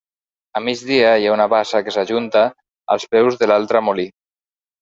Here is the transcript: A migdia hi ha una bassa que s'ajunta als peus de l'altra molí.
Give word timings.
A 0.59 0.61
migdia 0.67 1.11
hi 1.19 1.27
ha 1.31 1.35
una 1.35 1.47
bassa 1.51 1.83
que 1.89 1.93
s'ajunta 1.97 2.43
als 2.97 3.09
peus 3.15 3.41
de 3.43 3.51
l'altra 3.53 3.87
molí. 3.91 4.09